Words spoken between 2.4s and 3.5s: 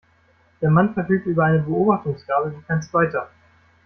wie kein zweiter.